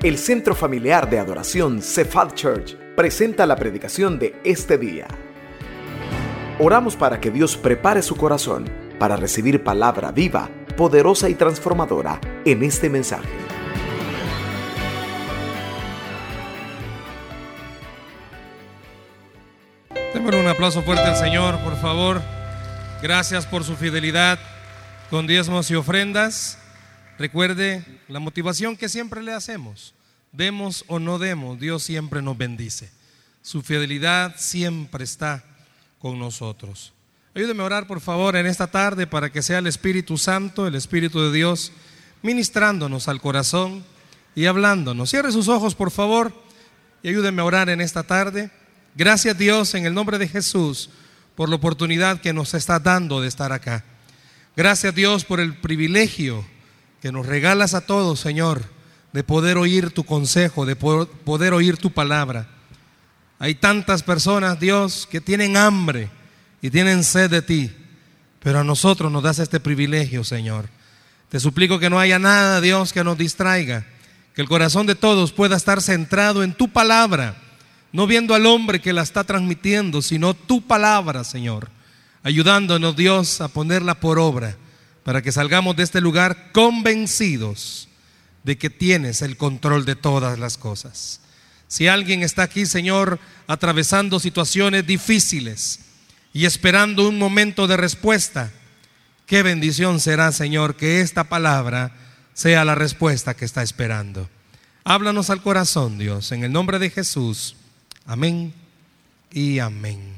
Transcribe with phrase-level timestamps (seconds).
[0.00, 5.08] El Centro Familiar de Adoración Cephal Church presenta la predicación de este día.
[6.60, 12.62] Oramos para que Dios prepare su corazón para recibir palabra viva, poderosa y transformadora en
[12.62, 13.28] este mensaje.
[20.14, 22.22] Démosle un aplauso fuerte al Señor, por favor.
[23.02, 24.38] Gracias por su fidelidad
[25.10, 26.56] con diezmos y ofrendas.
[27.18, 29.92] Recuerde la motivación que siempre le hacemos.
[30.30, 32.90] Demos o no demos, Dios siempre nos bendice.
[33.42, 35.44] Su fidelidad siempre está
[35.98, 36.92] con nosotros.
[37.34, 40.76] Ayúdeme a orar, por favor, en esta tarde para que sea el Espíritu Santo, el
[40.76, 41.72] Espíritu de Dios,
[42.22, 43.84] ministrándonos al corazón
[44.36, 45.10] y hablándonos.
[45.10, 46.32] Cierre sus ojos, por favor,
[47.02, 48.50] y ayúdeme a orar en esta tarde.
[48.94, 50.90] Gracias, Dios, en el nombre de Jesús,
[51.34, 53.84] por la oportunidad que nos está dando de estar acá.
[54.56, 56.44] Gracias, Dios, por el privilegio
[57.00, 58.64] que nos regalas a todos, Señor,
[59.12, 62.48] de poder oír tu consejo, de poder oír tu palabra.
[63.38, 66.10] Hay tantas personas, Dios, que tienen hambre
[66.60, 67.72] y tienen sed de ti,
[68.40, 70.68] pero a nosotros nos das este privilegio, Señor.
[71.28, 73.86] Te suplico que no haya nada, Dios, que nos distraiga,
[74.34, 77.36] que el corazón de todos pueda estar centrado en tu palabra,
[77.92, 81.70] no viendo al hombre que la está transmitiendo, sino tu palabra, Señor,
[82.22, 84.56] ayudándonos, Dios, a ponerla por obra
[85.08, 87.88] para que salgamos de este lugar convencidos
[88.44, 91.22] de que tienes el control de todas las cosas.
[91.66, 95.80] Si alguien está aquí, Señor, atravesando situaciones difíciles
[96.34, 98.52] y esperando un momento de respuesta,
[99.24, 101.96] qué bendición será, Señor, que esta palabra
[102.34, 104.28] sea la respuesta que está esperando.
[104.84, 107.56] Háblanos al corazón, Dios, en el nombre de Jesús.
[108.04, 108.52] Amén
[109.32, 110.17] y amén.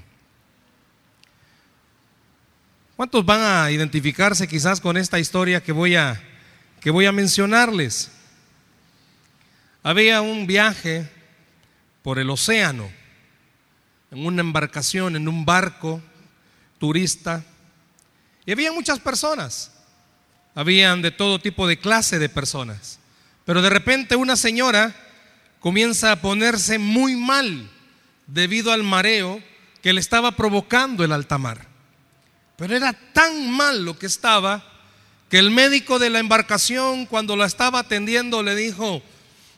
[3.01, 6.21] ¿Cuántos van a identificarse quizás con esta historia que voy a,
[6.83, 8.11] que voy a mencionarles?
[9.83, 11.11] Había un viaje
[12.03, 12.91] por el océano,
[14.11, 16.03] en una embarcación, en un barco
[16.79, 17.43] turista,
[18.45, 19.73] y había muchas personas,
[20.55, 22.99] habían de todo tipo de clase de personas,
[23.47, 24.95] pero de repente una señora
[25.59, 27.71] comienza a ponerse muy mal
[28.27, 29.43] debido al mareo
[29.81, 31.70] que le estaba provocando el alta mar.
[32.61, 34.63] Pero era tan mal lo que estaba
[35.31, 39.01] que el médico de la embarcación cuando la estaba atendiendo le dijo,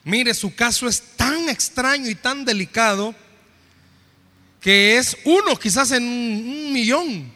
[0.05, 3.13] mire, su caso es tan extraño y tan delicado
[4.61, 7.33] que es uno quizás en un millón.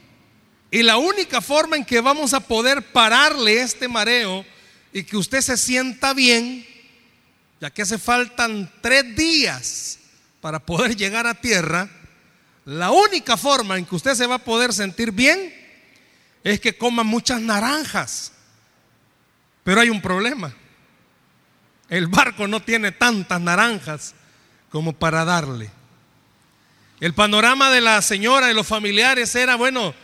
[0.70, 4.46] Y la única forma en que vamos a poder pararle este mareo
[4.92, 6.64] y que usted se sienta bien,
[7.60, 9.98] ya que hace faltan tres días
[10.40, 11.90] para poder llegar a tierra,
[12.66, 15.54] la única forma en que usted se va a poder sentir bien
[16.42, 18.32] es que coma muchas naranjas.
[19.62, 20.52] Pero hay un problema.
[21.88, 24.16] El barco no tiene tantas naranjas
[24.68, 25.70] como para darle.
[26.98, 29.94] El panorama de la señora y los familiares era, bueno,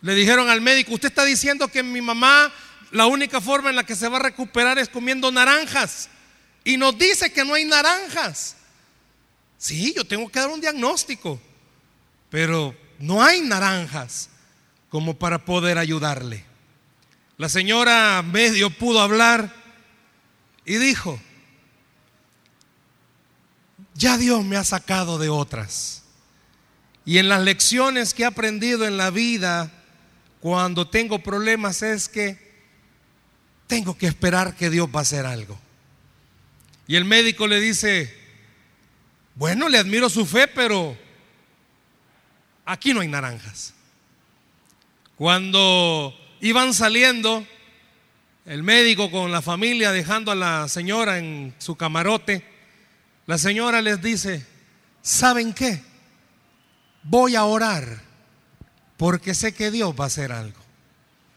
[0.00, 2.50] le dijeron al médico, usted está diciendo que mi mamá
[2.92, 6.08] la única forma en la que se va a recuperar es comiendo naranjas.
[6.64, 8.56] Y nos dice que no hay naranjas.
[9.58, 11.38] Sí, yo tengo que dar un diagnóstico
[12.30, 14.30] pero no hay naranjas
[14.88, 16.44] como para poder ayudarle.
[17.36, 19.54] La señora medio pudo hablar
[20.64, 21.20] y dijo,
[23.94, 26.02] ya Dios me ha sacado de otras.
[27.04, 29.72] Y en las lecciones que he aprendido en la vida,
[30.40, 32.48] cuando tengo problemas, es que
[33.66, 35.58] tengo que esperar que Dios va a hacer algo.
[36.86, 38.14] Y el médico le dice,
[39.34, 40.96] bueno, le admiro su fe, pero
[42.68, 43.72] aquí no hay naranjas.
[45.16, 47.44] Cuando iban saliendo,
[48.44, 52.44] el médico con la familia dejando a la señora en su camarote,
[53.26, 54.46] la señora les dice,
[55.02, 55.82] ¿saben qué?
[57.02, 58.02] Voy a orar
[58.98, 60.60] porque sé que Dios va a hacer algo.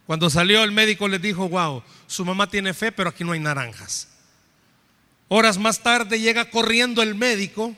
[0.06, 3.40] Cuando salió el médico les dijo, wow, su mamá tiene fe, pero aquí no hay
[3.40, 4.10] naranjas.
[5.30, 7.74] Horas más tarde llega corriendo el médico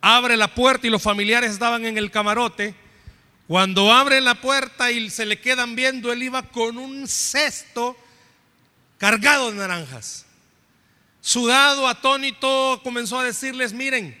[0.00, 2.74] abre la puerta y los familiares estaban en el camarote.
[3.46, 7.96] Cuando abre la puerta y se le quedan viendo, él iba con un cesto
[8.98, 10.26] cargado de naranjas.
[11.20, 14.18] Sudado, atónito, comenzó a decirles, miren,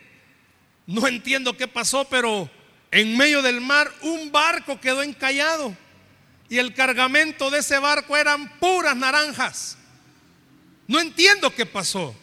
[0.86, 2.50] no entiendo qué pasó, pero
[2.90, 5.76] en medio del mar un barco quedó encallado
[6.48, 9.76] y el cargamento de ese barco eran puras naranjas.
[10.86, 12.14] No entiendo qué pasó.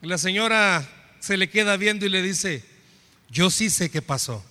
[0.00, 0.86] La señora
[1.24, 2.62] se le queda viendo y le dice,
[3.30, 4.44] yo sí sé qué pasó.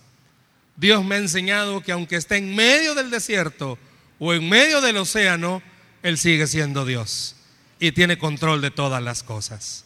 [0.74, 3.78] Dios me ha enseñado que aunque esté en medio del desierto
[4.18, 5.62] o en medio del océano,
[6.02, 7.36] Él sigue siendo Dios
[7.78, 9.84] y tiene control de todas las cosas.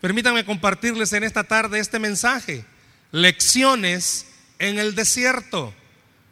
[0.00, 2.64] Permítanme compartirles en esta tarde este mensaje.
[3.10, 4.24] Lecciones
[4.58, 5.74] en el desierto.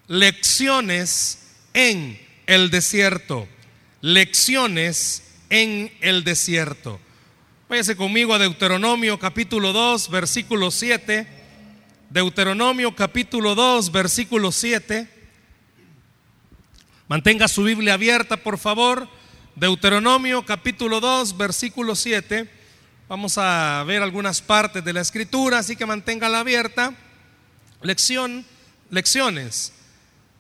[0.09, 1.41] Lecciones
[1.75, 3.47] en el desierto.
[4.01, 6.99] Lecciones en el desierto.
[7.71, 11.25] Váyase conmigo a Deuteronomio capítulo 2, versículo 7.
[12.11, 15.09] Deuteronomio capítulo 2, versículo 7.
[17.07, 19.07] Mantenga su Biblia abierta, por favor.
[19.55, 22.51] Deuteronomio capítulo 2, versículo 7.
[23.09, 26.93] Vamos a ver algunas partes de la escritura, así que manténgala abierta.
[27.83, 28.45] Lección,
[28.91, 29.73] lecciones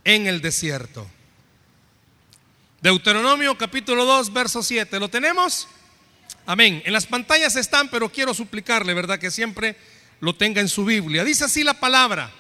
[0.02, 1.06] en el desierto.
[2.82, 4.98] Deuteronomio capítulo 2, verso 7.
[4.98, 5.68] ¿Lo tenemos?
[6.46, 6.82] Amén.
[6.84, 9.18] En las pantallas están, pero quiero suplicarle, ¿verdad?
[9.18, 9.76] Que siempre
[10.20, 11.24] lo tenga en su Biblia.
[11.24, 12.30] Dice así la palabra.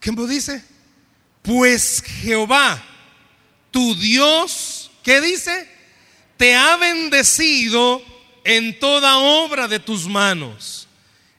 [0.00, 0.64] ¿Qué me dice?
[1.42, 2.82] Pues Jehová,
[3.70, 5.68] tu Dios, ¿qué dice?
[6.36, 8.02] Te ha bendecido
[8.44, 10.88] en toda obra de tus manos.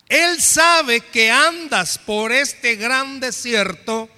[0.07, 4.09] Él sabe que andas por este gran desierto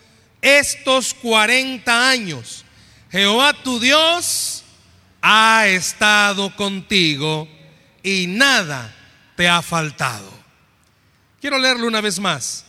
[0.41, 2.65] estos 40 años.
[3.11, 4.62] Jehová tu Dios
[5.23, 7.47] ha estado contigo
[8.03, 8.93] y nada
[9.35, 10.31] te ha faltado.
[11.41, 12.65] Quiero leerlo una vez más.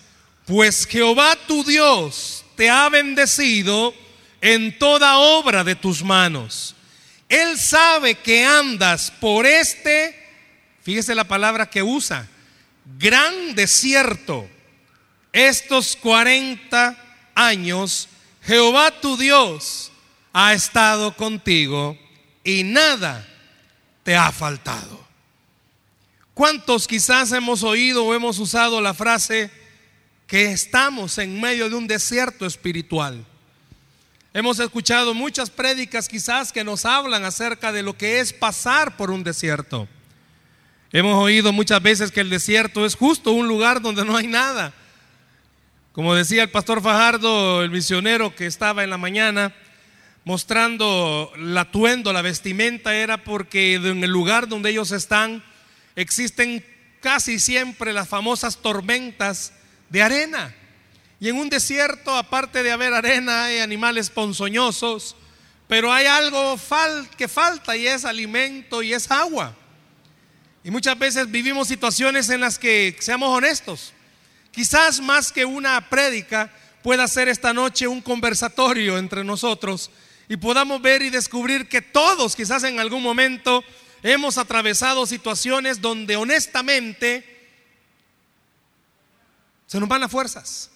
[0.46, 3.92] Pues Jehová tu Dios te ha bendecido
[4.40, 6.74] en toda obra de tus manos
[7.28, 10.14] él sabe que andas por este,
[10.82, 12.28] fíjese la palabra que usa,
[12.98, 14.48] gran desierto.
[15.32, 16.96] Estos 40
[17.34, 18.08] años,
[18.42, 19.90] Jehová tu Dios
[20.32, 21.98] ha estado contigo
[22.44, 23.26] y nada
[24.02, 25.02] te ha faltado.
[26.34, 29.50] ¿Cuántos quizás hemos oído o hemos usado la frase
[30.26, 33.24] que estamos en medio de un desierto espiritual?
[34.34, 39.10] Hemos escuchado muchas prédicas quizás que nos hablan acerca de lo que es pasar por
[39.10, 39.88] un desierto.
[40.92, 44.72] Hemos oído muchas veces que el desierto es justo un lugar donde no hay nada.
[45.92, 49.54] Como decía el pastor Fajardo, el misionero que estaba en la mañana
[50.24, 55.44] mostrando el atuendo, la vestimenta, era porque en el lugar donde ellos están
[55.96, 56.64] existen
[57.00, 59.52] casi siempre las famosas tormentas
[59.90, 60.54] de arena.
[61.20, 65.16] Y en un desierto, aparte de haber arena, hay animales ponzoñosos,
[65.68, 66.58] pero hay algo
[67.16, 69.54] que falta y es alimento y es agua.
[70.62, 73.92] Y muchas veces vivimos situaciones en las que, seamos honestos,
[74.50, 76.50] quizás más que una prédica
[76.82, 79.90] pueda ser esta noche un conversatorio entre nosotros
[80.28, 83.62] y podamos ver y descubrir que todos quizás en algún momento
[84.02, 87.34] hemos atravesado situaciones donde honestamente
[89.66, 90.70] se nos van las fuerzas.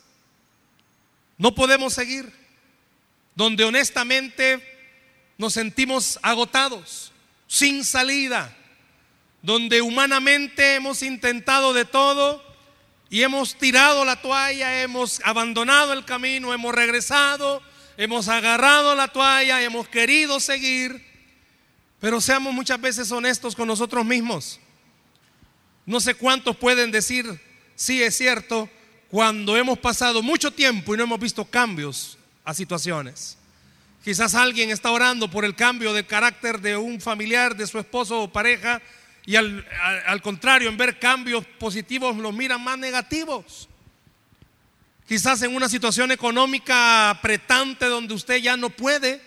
[1.37, 2.33] No podemos seguir
[3.35, 4.61] donde honestamente
[5.37, 7.13] nos sentimos agotados,
[7.47, 8.55] sin salida,
[9.43, 12.45] donde humanamente hemos intentado de todo
[13.09, 17.63] y hemos tirado la toalla, hemos abandonado el camino, hemos regresado,
[17.99, 21.05] hemos agarrado la toalla, hemos querido seguir,
[22.01, 24.61] pero seamos muchas veces honestos con nosotros mismos.
[25.85, 27.41] No sé cuántos pueden decir,
[27.75, 28.71] sí es cierto,
[29.11, 33.37] cuando hemos pasado mucho tiempo y no hemos visto cambios a situaciones.
[34.05, 38.23] Quizás alguien está orando por el cambio de carácter de un familiar, de su esposo
[38.23, 38.81] o pareja,
[39.27, 43.69] y al, contrario, en ver cambios positivos los miran más negativos.
[45.09, 49.23] Quizás en una situación económica apretante donde usted ya no puede.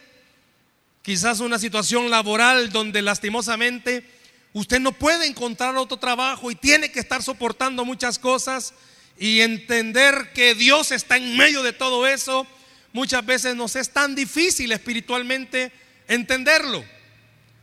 [1.01, 4.07] Quizás una situación laboral donde lastimosamente
[4.53, 8.75] usted no puede encontrar otro trabajo y tiene que estar soportando muchas cosas
[9.17, 12.45] y entender que Dios está en medio de todo eso,
[12.93, 15.71] muchas veces nos es tan difícil espiritualmente
[16.07, 16.85] entenderlo.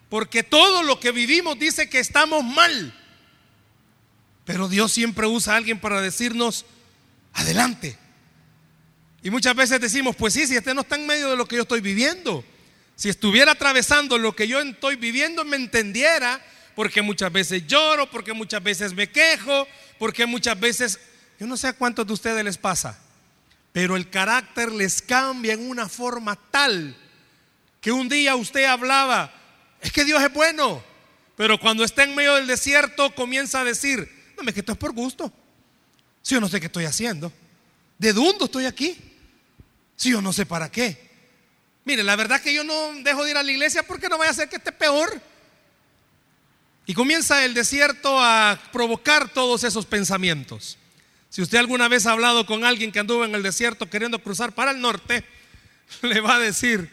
[0.08, 2.92] Porque todo lo que vivimos dice que estamos mal.
[4.44, 6.64] Pero Dios siempre usa a alguien para decirnos,
[7.32, 7.96] adelante.
[9.22, 11.56] Y muchas veces decimos, pues sí, si este no está en medio de lo que
[11.56, 12.44] yo estoy viviendo.
[12.94, 16.40] Si estuviera atravesando lo que yo estoy viviendo, me entendiera,
[16.74, 19.66] porque muchas veces lloro, porque muchas veces me quejo,
[19.98, 20.98] porque muchas veces
[21.38, 22.98] yo no sé a cuántos de ustedes les pasa,
[23.72, 26.96] pero el carácter les cambia en una forma tal
[27.80, 29.32] que un día usted hablaba,
[29.80, 30.82] es que Dios es bueno,
[31.36, 34.78] pero cuando está en medio del desierto comienza a decir, no, es que esto es
[34.78, 35.32] por gusto.
[36.22, 37.32] Si yo no sé qué estoy haciendo,
[37.98, 38.96] ¿de dónde estoy aquí?
[39.96, 41.08] Si yo no sé para qué.
[41.84, 44.18] Mire, la verdad es que yo no dejo de ir a la iglesia porque no
[44.18, 45.20] vaya a ser que esté peor.
[46.86, 50.78] Y comienza el desierto a provocar todos esos pensamientos.
[51.30, 54.54] Si usted alguna vez ha hablado con alguien que anduvo en el desierto queriendo cruzar
[54.54, 55.24] para el norte,
[56.02, 56.90] le va a decir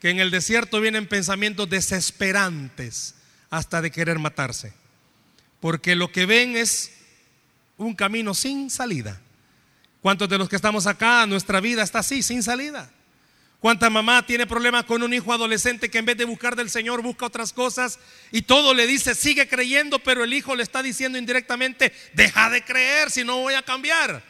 [0.00, 3.14] que en el desierto vienen pensamientos desesperantes
[3.50, 4.72] hasta de querer matarse.
[5.60, 6.92] porque lo que ven es
[7.76, 9.20] un camino sin salida.
[10.00, 12.90] ¿Cuántos de los que estamos acá, nuestra vida está así, sin salida?
[13.60, 17.02] ¿Cuánta mamá tiene problemas con un hijo adolescente que en vez de buscar del Señor
[17.02, 17.98] busca otras cosas
[18.30, 22.62] y todo le dice sigue creyendo, pero el hijo le está diciendo indirectamente deja de
[22.62, 24.22] creer si no voy a cambiar?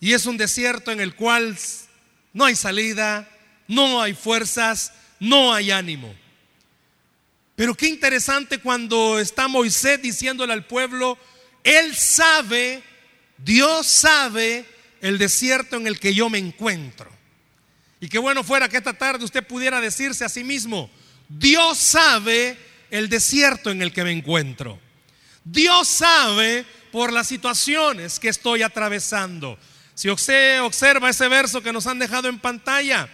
[0.00, 1.56] Y es un desierto en el cual
[2.34, 3.26] no hay salida,
[3.66, 6.14] no hay fuerzas, no hay ánimo.
[7.56, 11.16] Pero qué interesante cuando está Moisés diciéndole al pueblo,
[11.62, 12.82] él sabe,
[13.38, 14.64] Dios sabe
[15.00, 17.10] el desierto en el que yo me encuentro.
[18.00, 20.90] Y qué bueno fuera que esta tarde usted pudiera decirse a sí mismo,
[21.28, 22.58] Dios sabe
[22.90, 24.78] el desierto en el que me encuentro.
[25.44, 29.58] Dios sabe por las situaciones que estoy atravesando.
[29.94, 33.08] Si usted observa ese verso que nos han dejado en pantalla,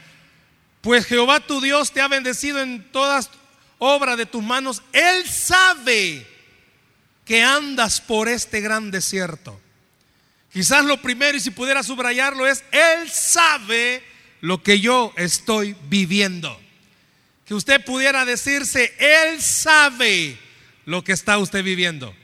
[0.81, 3.31] pues Jehová tu Dios te ha bendecido en todas
[3.79, 4.83] obras de tus manos.
[4.93, 6.27] Él sabe
[7.25, 9.61] que andas por este gran desierto.
[10.53, 14.03] Quizás lo primero, y si pudiera subrayarlo, es, Él sabe
[14.41, 16.61] lo que yo estoy viviendo.
[17.45, 20.37] Que usted pudiera decirse, Él sabe
[20.87, 22.15] lo que está usted viviendo.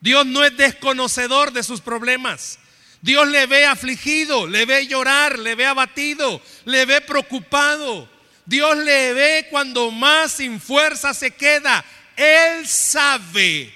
[0.00, 2.58] Dios no es desconocedor de sus problemas.
[3.02, 8.08] Dios le ve afligido, le ve llorar, le ve abatido, le ve preocupado.
[8.46, 11.84] Dios le ve cuando más sin fuerza se queda.
[12.16, 13.72] Él sabe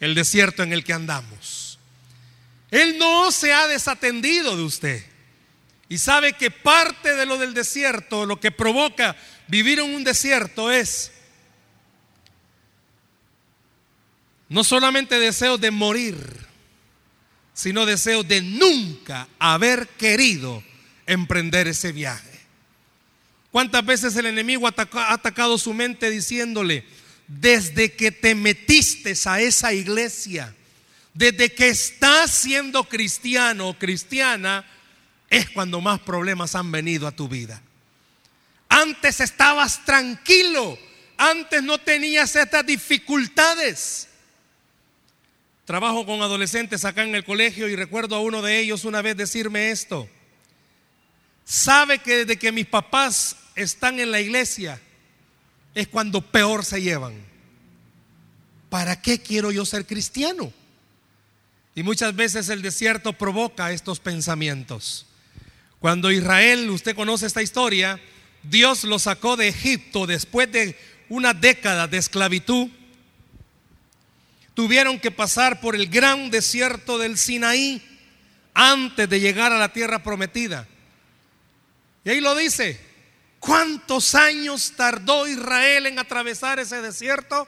[0.00, 1.57] el desierto en el que andamos.
[2.70, 5.04] Él no se ha desatendido de usted.
[5.88, 10.70] Y sabe que parte de lo del desierto, lo que provoca vivir en un desierto
[10.70, 11.12] es
[14.48, 16.16] no solamente deseo de morir,
[17.54, 20.62] sino deseo de nunca haber querido
[21.06, 22.38] emprender ese viaje.
[23.50, 26.84] ¿Cuántas veces el enemigo ha atacado su mente diciéndole,
[27.26, 30.54] desde que te metiste a esa iglesia,
[31.18, 34.64] desde que estás siendo cristiano o cristiana,
[35.28, 37.60] es cuando más problemas han venido a tu vida.
[38.68, 40.78] Antes estabas tranquilo,
[41.16, 44.06] antes no tenías estas dificultades.
[45.64, 49.16] Trabajo con adolescentes acá en el colegio y recuerdo a uno de ellos una vez
[49.16, 50.08] decirme esto.
[51.44, 54.80] Sabe que desde que mis papás están en la iglesia
[55.74, 57.14] es cuando peor se llevan.
[58.70, 60.52] ¿Para qué quiero yo ser cristiano?
[61.78, 65.06] Y muchas veces el desierto provoca estos pensamientos.
[65.78, 68.00] Cuando Israel, usted conoce esta historia,
[68.42, 70.76] Dios lo sacó de Egipto después de
[71.08, 72.66] una década de esclavitud.
[74.54, 77.80] Tuvieron que pasar por el gran desierto del Sinaí
[78.54, 80.66] antes de llegar a la tierra prometida.
[82.04, 82.80] Y ahí lo dice,
[83.38, 87.46] ¿cuántos años tardó Israel en atravesar ese desierto?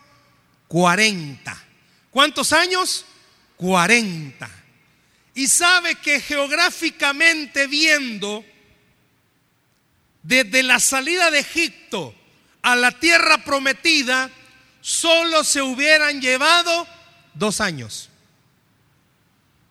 [0.68, 1.64] 40.
[2.12, 3.06] ¿Cuántos años?
[3.60, 4.48] 40
[5.34, 8.42] y sabe que geográficamente viendo,
[10.22, 12.14] desde la salida de Egipto
[12.62, 14.30] a la tierra prometida,
[14.80, 16.86] solo se hubieran llevado
[17.34, 18.08] dos años.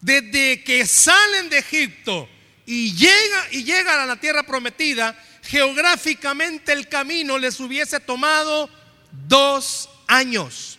[0.02, 2.30] Desde que salen de Egipto
[2.68, 8.70] y, llega, y llegan a la tierra prometida, geográficamente el camino les hubiese tomado
[9.12, 10.79] dos años.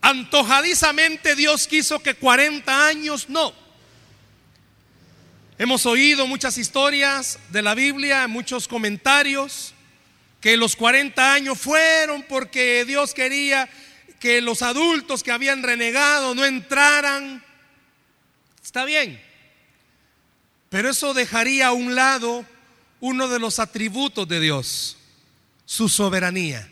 [0.00, 3.52] Antojadizamente Dios quiso que 40 años no.
[5.58, 9.74] Hemos oído muchas historias de la Biblia, muchos comentarios,
[10.40, 13.68] que los 40 años fueron porque Dios quería
[14.18, 17.44] que los adultos que habían renegado no entraran.
[18.62, 19.20] Está bien,
[20.70, 22.46] pero eso dejaría a un lado
[23.00, 24.96] uno de los atributos de Dios,
[25.66, 26.70] su soberanía.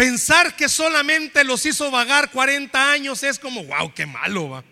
[0.00, 4.64] Pensar que solamente los hizo vagar 40 años es como, wow, qué malo va.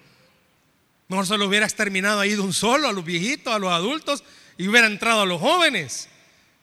[1.07, 4.25] Mejor se lo hubiera exterminado ahí de un solo, a los viejitos, a los adultos,
[4.57, 6.09] y hubiera entrado a los jóvenes.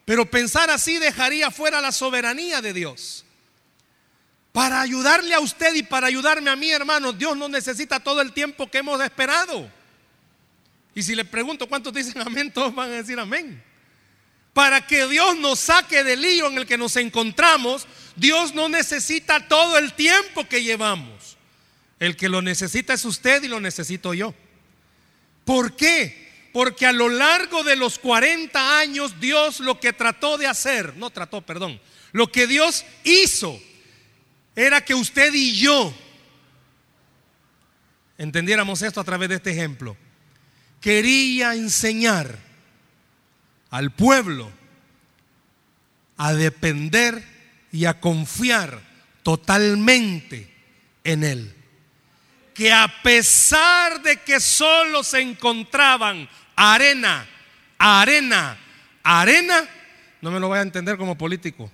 [0.04, 3.24] Pero pensar así dejaría fuera la soberanía de Dios.
[4.50, 8.32] Para ayudarle a usted y para ayudarme a mí, hermano, Dios no necesita todo el
[8.32, 9.70] tiempo que hemos esperado.
[10.92, 13.62] Y si le pregunto cuántos dicen amén, todos van a decir amén.
[14.52, 19.46] Para que Dios nos saque del lío en el que nos encontramos, Dios no necesita
[19.46, 21.36] todo el tiempo que llevamos.
[21.98, 24.34] El que lo necesita es usted y lo necesito yo.
[25.44, 26.26] ¿Por qué?
[26.52, 31.10] Porque a lo largo de los 40 años Dios lo que trató de hacer, no
[31.10, 31.80] trató, perdón,
[32.12, 33.60] lo que Dios hizo
[34.54, 35.94] era que usted y yo
[38.18, 39.96] entendiéramos esto a través de este ejemplo.
[40.80, 42.38] Quería enseñar
[43.70, 44.50] al pueblo
[46.16, 47.35] a depender
[47.72, 48.80] y a confiar
[49.22, 50.52] totalmente
[51.04, 51.54] en Él.
[52.54, 57.26] Que a pesar de que solo se encontraban arena,
[57.78, 58.56] arena,
[59.02, 59.68] arena,
[60.20, 61.70] no me lo voy a entender como político.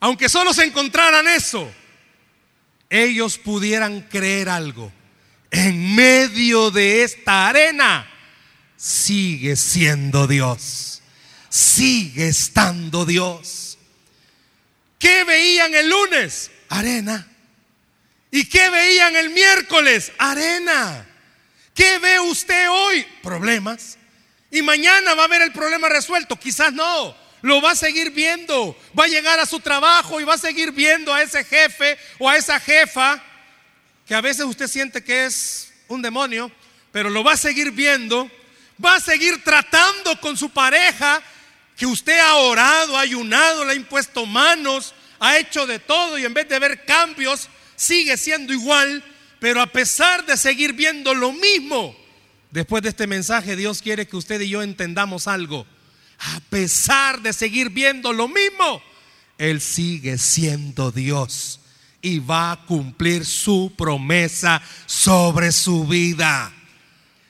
[0.00, 1.70] Aunque solo se encontraran eso,
[2.88, 4.92] ellos pudieran creer algo.
[5.50, 8.06] En medio de esta arena
[8.76, 10.95] sigue siendo Dios.
[11.56, 13.78] Sigue estando Dios.
[14.98, 16.50] ¿Qué veían el lunes?
[16.68, 17.26] Arena.
[18.30, 20.12] ¿Y qué veían el miércoles?
[20.18, 21.06] Arena.
[21.74, 23.06] ¿Qué ve usted hoy?
[23.22, 23.96] Problemas.
[24.50, 26.38] Y mañana va a ver el problema resuelto.
[26.38, 27.16] Quizás no.
[27.40, 28.78] Lo va a seguir viendo.
[28.98, 32.28] Va a llegar a su trabajo y va a seguir viendo a ese jefe o
[32.28, 33.24] a esa jefa
[34.06, 36.52] que a veces usted siente que es un demonio,
[36.92, 38.30] pero lo va a seguir viendo.
[38.84, 41.22] Va a seguir tratando con su pareja
[41.76, 46.24] que usted ha orado, ha ayunado, le ha impuesto manos, ha hecho de todo y
[46.24, 49.04] en vez de ver cambios, sigue siendo igual.
[49.38, 51.94] Pero a pesar de seguir viendo lo mismo,
[52.50, 55.66] después de este mensaje Dios quiere que usted y yo entendamos algo.
[56.18, 58.82] A pesar de seguir viendo lo mismo,
[59.36, 61.60] Él sigue siendo Dios
[62.00, 66.55] y va a cumplir su promesa sobre su vida.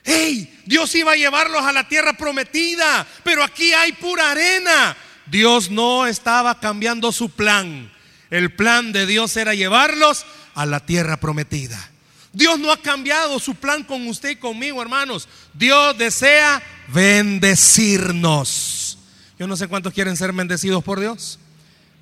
[0.07, 0.51] ¡Hey!
[0.65, 4.97] Dios iba a llevarlos a la tierra prometida, pero aquí hay pura arena.
[5.25, 7.91] Dios no estaba cambiando su plan.
[8.29, 11.91] El plan de Dios era llevarlos a la tierra prometida.
[12.31, 15.27] Dios no ha cambiado su plan con usted y conmigo, hermanos.
[15.53, 18.97] Dios desea bendecirnos.
[19.37, 21.37] Yo no sé cuántos quieren ser bendecidos por Dios.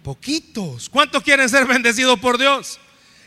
[0.04, 0.90] Poquitos.
[0.90, 2.80] ¿Cuántos quieren ser bendecidos por Dios?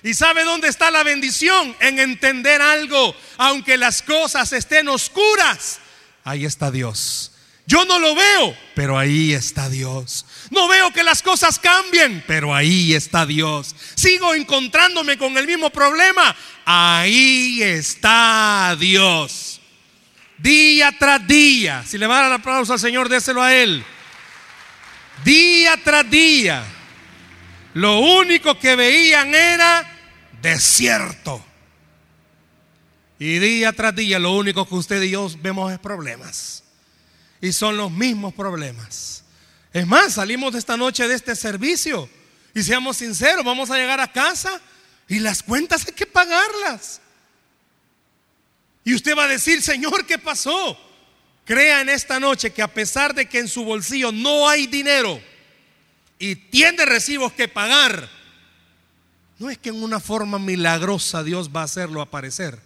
[0.03, 1.75] ¿Y sabe dónde está la bendición?
[1.81, 3.15] En entender algo.
[3.37, 5.81] Aunque las cosas estén oscuras,
[6.25, 7.33] ahí está Dios.
[7.67, 10.25] Yo no lo veo, pero ahí está Dios.
[10.51, 13.77] No veo que las cosas cambien, pero ahí está Dios.
[13.95, 16.35] Sigo encontrándome con el mismo problema.
[16.65, 19.61] Ahí está Dios.
[20.39, 21.85] Día tras día.
[21.87, 23.85] Si le va a dar aplauso al Señor, déselo a Él.
[25.23, 26.65] Día tras día.
[27.79, 29.89] Lo único que veían era
[30.43, 31.45] desierto.
[33.21, 36.65] Y día tras día lo único que usted y yo vemos es problemas.
[37.41, 39.23] Y son los mismos problemas.
[39.73, 42.11] Es más, salimos de esta noche de este servicio
[42.53, 44.61] y seamos sinceros, vamos a llegar a casa
[45.07, 47.01] y las cuentas hay que pagarlas.
[48.83, 50.77] Y usted va a decir, Señor, ¿qué pasó?
[51.45, 55.23] Crea en esta noche que a pesar de que en su bolsillo no hay dinero
[56.19, 58.09] y tiene recibos que pagar,
[59.39, 62.59] no es que en una forma milagrosa Dios va a hacerlo aparecer,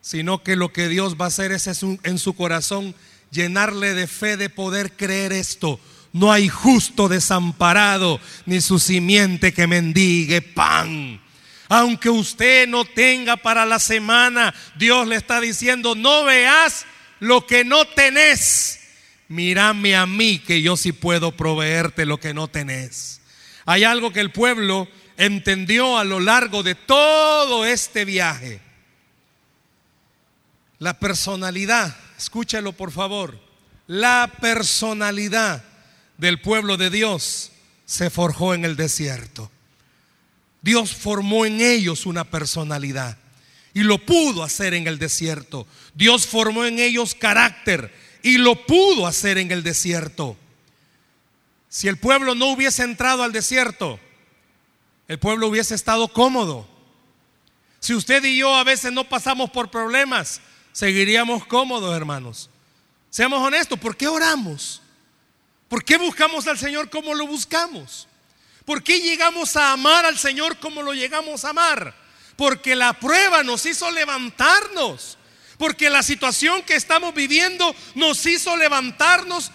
[0.00, 2.94] sino que lo que Dios va a hacer es en su corazón
[3.30, 5.80] llenarle de fe de poder creer esto.
[6.12, 11.20] No hay justo desamparado, ni su simiente que mendigue pan.
[11.68, 16.86] Aunque usted no tenga para la semana, Dios le está diciendo, no veas
[17.20, 18.80] lo que no tenés.
[19.28, 23.20] Mírame a mí que yo sí puedo proveerte lo que no tenés.
[23.64, 28.60] Hay algo que el pueblo entendió a lo largo de todo este viaje.
[30.78, 33.40] La personalidad, escúchalo por favor,
[33.86, 35.64] la personalidad
[36.18, 37.50] del pueblo de Dios
[37.84, 39.50] se forjó en el desierto.
[40.60, 43.16] Dios formó en ellos una personalidad
[43.72, 45.66] y lo pudo hacer en el desierto.
[45.94, 47.92] Dios formó en ellos carácter
[48.26, 50.36] y lo pudo hacer en el desierto.
[51.68, 54.00] Si el pueblo no hubiese entrado al desierto,
[55.06, 56.66] el pueblo hubiese estado cómodo.
[57.78, 60.40] Si usted y yo a veces no pasamos por problemas,
[60.72, 62.50] seguiríamos cómodos, hermanos.
[63.10, 64.82] Seamos honestos, ¿por qué oramos?
[65.68, 68.08] ¿Por qué buscamos al Señor como lo buscamos?
[68.64, 71.94] ¿Por qué llegamos a amar al Señor como lo llegamos a amar?
[72.34, 75.16] Porque la prueba nos hizo levantarnos.
[75.58, 79.50] Porque la situación que estamos viviendo nos hizo levantarnos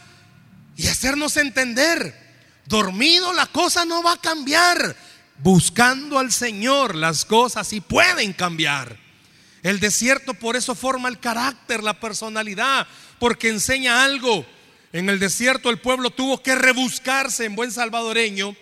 [0.77, 2.19] y hacernos entender.
[2.65, 4.95] Dormido la cosa no va a cambiar.
[5.37, 8.97] Buscando al Señor las cosas sí pueden cambiar.
[9.63, 12.87] El desierto por eso forma el carácter, la personalidad,
[13.19, 14.45] porque enseña algo.
[14.91, 18.55] En el desierto el pueblo tuvo que rebuscarse en buen salvadoreño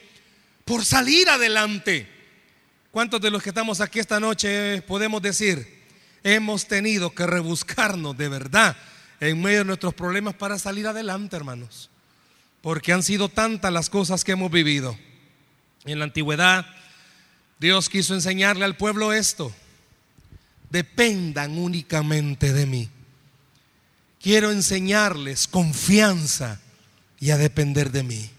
[0.65, 2.07] por salir adelante.
[2.91, 5.78] ¿Cuántos de los que estamos aquí esta noche podemos decir,
[6.23, 8.75] hemos tenido que rebuscarnos de verdad
[9.19, 11.89] en medio de nuestros problemas para salir adelante, hermanos?
[12.61, 14.97] Porque han sido tantas las cosas que hemos vivido.
[15.85, 16.65] En la antigüedad,
[17.59, 19.53] Dios quiso enseñarle al pueblo esto.
[20.69, 22.89] Dependan únicamente de mí
[24.21, 26.59] quiero enseñarles confianza
[27.19, 28.29] y a depender de mí.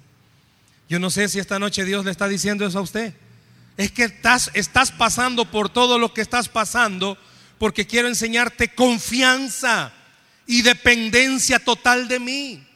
[0.89, 3.15] Yo no sé si esta noche Dios le está diciendo eso a usted.
[3.77, 4.51] Es que estás,
[4.99, 7.17] pasando por todo lo que estás pasando
[7.61, 9.93] porque quiero enseñarte confianza
[10.47, 12.67] y dependencia total de mí.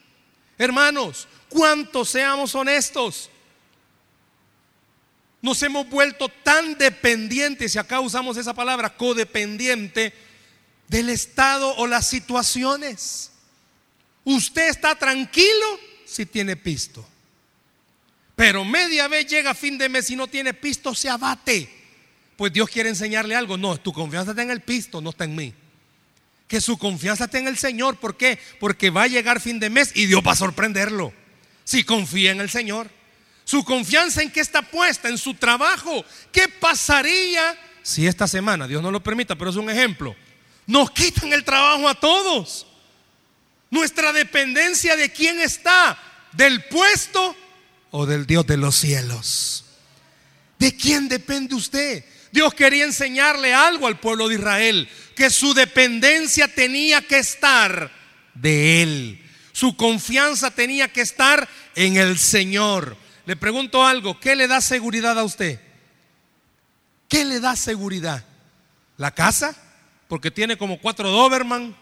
[0.58, 3.30] Hermanos, ¿cuántos seamos honestos?
[5.40, 10.12] Nos hemos vuelto tan dependientes, y acá usamos esa palabra, codependiente,
[10.86, 13.30] del estado o las situaciones.
[14.22, 17.08] Usted está tranquilo si tiene pisto.
[18.36, 21.83] Pero media vez llega fin de mes y no tiene pisto, se abate.
[22.36, 23.56] Pues Dios quiere enseñarle algo.
[23.56, 25.54] No, tu confianza está en el pisto, no está en mí.
[26.48, 27.98] Que su confianza está en el Señor.
[27.98, 28.38] ¿Por qué?
[28.60, 31.12] Porque va a llegar fin de mes y Dios va a sorprenderlo.
[31.64, 32.90] Si confía en el Señor.
[33.44, 36.04] Su confianza en qué está puesta, en su trabajo.
[36.32, 40.16] ¿Qué pasaría si esta semana, Dios no lo permita, pero es un ejemplo,
[40.66, 42.66] nos quitan el trabajo a todos?
[43.70, 45.98] Nuestra dependencia de quién está,
[46.32, 47.36] del puesto
[47.90, 49.64] o del Dios de los cielos.
[50.58, 52.04] ¿De quién depende usted?
[52.34, 57.92] Dios quería enseñarle algo al pueblo de Israel, que su dependencia tenía que estar
[58.34, 59.22] de Él.
[59.52, 62.96] Su confianza tenía que estar en el Señor.
[63.24, 65.60] Le pregunto algo, ¿qué le da seguridad a usted?
[67.08, 68.24] ¿Qué le da seguridad?
[68.96, 69.54] ¿La casa?
[70.08, 71.76] Porque tiene como cuatro Doberman.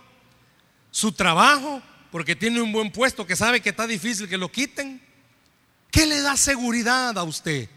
[0.91, 1.81] ¿Su trabajo?
[2.11, 5.01] Porque tiene un buen puesto que sabe que está difícil que lo quiten.
[5.91, 7.71] ¿Qué le da seguridad a usted?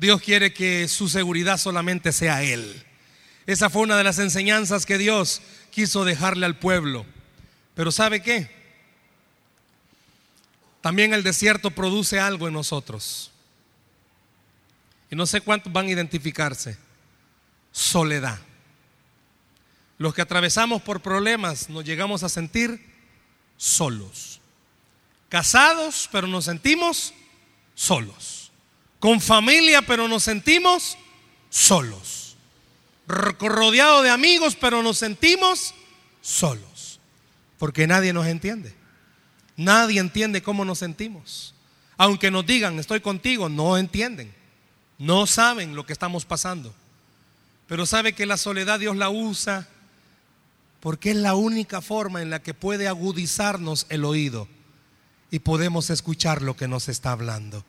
[0.00, 2.86] Dios quiere que su seguridad solamente sea Él.
[3.44, 7.04] Esa fue una de las enseñanzas que Dios quiso dejarle al pueblo.
[7.74, 8.50] Pero ¿sabe qué?
[10.80, 13.30] También el desierto produce algo en nosotros.
[15.10, 16.78] Y no sé cuántos van a identificarse.
[17.70, 18.38] Soledad.
[19.98, 22.82] Los que atravesamos por problemas nos llegamos a sentir
[23.58, 24.40] solos.
[25.28, 27.12] Casados, pero nos sentimos
[27.74, 28.39] solos.
[29.00, 30.96] Con familia, pero nos sentimos
[31.48, 32.36] solos.
[33.08, 35.74] Rodeado de amigos, pero nos sentimos
[36.20, 37.00] solos.
[37.58, 38.74] Porque nadie nos entiende.
[39.56, 41.54] Nadie entiende cómo nos sentimos.
[41.96, 44.32] Aunque nos digan, estoy contigo, no entienden.
[44.98, 46.72] No saben lo que estamos pasando.
[47.66, 49.68] Pero sabe que la soledad Dios la usa
[50.80, 54.48] porque es la única forma en la que puede agudizarnos el oído
[55.30, 57.64] y podemos escuchar lo que nos está hablando.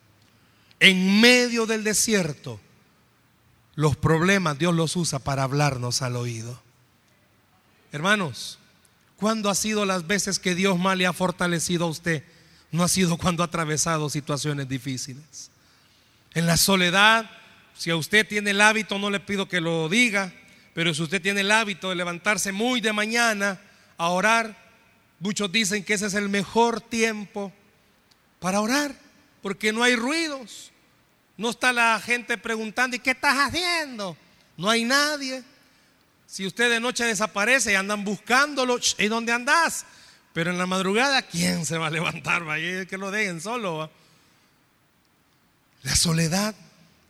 [0.81, 2.59] En medio del desierto,
[3.75, 6.61] los problemas Dios los usa para hablarnos al oído.
[7.93, 8.59] Hermanos,
[9.21, 12.23] ¿Cuándo ha sido las veces que Dios más le ha fortalecido a usted?
[12.71, 15.51] No ha sido cuando ha atravesado situaciones difíciles.
[16.33, 17.29] En la soledad,
[17.77, 20.33] si a usted tiene el hábito, no le pido que lo diga,
[20.73, 23.61] pero si usted tiene el hábito de levantarse muy de mañana
[23.95, 24.57] a orar,
[25.19, 27.53] muchos dicen que ese es el mejor tiempo
[28.39, 28.95] para orar,
[29.43, 30.70] porque no hay ruidos.
[31.41, 34.15] No está la gente preguntando, ¿y qué estás haciendo?
[34.57, 35.43] No hay nadie.
[36.27, 39.87] Si usted de noche desaparece y andan buscándolo, ¿y dónde andas?
[40.33, 42.43] Pero en la madrugada, ¿quién se va a levantar?
[42.43, 43.89] Vaya que lo dejen solo.
[45.81, 46.53] La soledad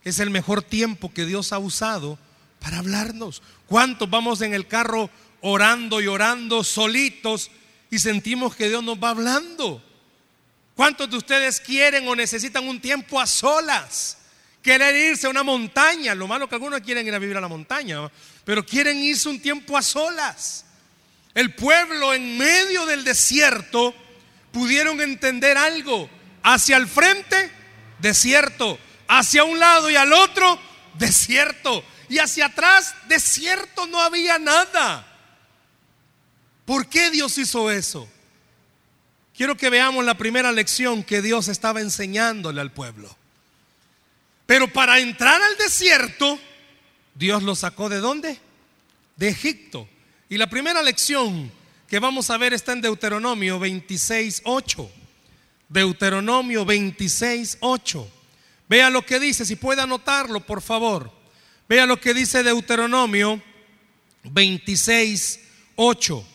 [0.06, 2.18] es el mejor tiempo que Dios ha usado
[2.62, 3.44] para hablarnos.
[3.68, 5.10] ¿Cuántos vamos en el carro
[5.42, 7.52] orando y orando solitos
[7.90, 9.84] y sentimos que Dios nos va hablando?
[10.74, 14.20] ¿Cuántos de ustedes quieren o necesitan un tiempo a solas?
[14.62, 16.14] Quieren irse a una montaña.
[16.16, 18.10] Lo malo que algunos quieren ir a vivir a la montaña
[18.44, 20.66] pero quieren irse un tiempo a solas.
[21.34, 23.94] El pueblo en medio del desierto
[24.52, 26.10] pudieron entender algo.
[26.44, 27.52] Hacia el frente,
[28.00, 28.80] desierto.
[29.08, 30.60] Hacia un lado y al otro,
[30.96, 31.84] desierto.
[32.10, 35.08] Y hacia atrás, desierto, no había nada.
[36.66, 38.10] ¿Por qué Dios hizo eso?
[39.36, 43.16] Quiero que veamos la primera lección que Dios estaba enseñándole al pueblo.
[44.52, 46.38] Pero para entrar al desierto,
[47.16, 48.38] Dios lo sacó de dónde?
[49.16, 49.88] De Egipto.
[50.28, 51.50] Y la primera lección
[51.88, 54.92] que vamos a ver está en Deuteronomio 26, 8.
[55.70, 58.12] Deuteronomio 26, 8.
[58.68, 61.10] Vea lo que dice, si puede anotarlo, por favor.
[61.70, 63.42] Vea lo que dice Deuteronomio
[64.24, 65.40] 26,
[65.78, 66.28] 8.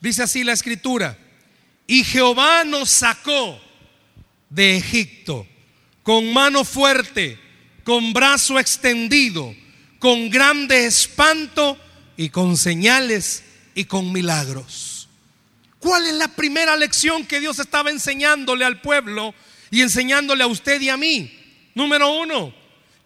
[0.00, 1.18] Dice así la escritura.
[1.86, 3.60] Y Jehová nos sacó
[4.48, 5.46] de Egipto
[6.02, 7.38] con mano fuerte,
[7.84, 9.54] con brazo extendido
[10.02, 11.78] con grande espanto
[12.16, 13.44] y con señales
[13.76, 15.08] y con milagros.
[15.78, 19.32] ¿Cuál es la primera lección que Dios estaba enseñándole al pueblo
[19.70, 21.32] y enseñándole a usted y a mí?
[21.76, 22.52] Número uno,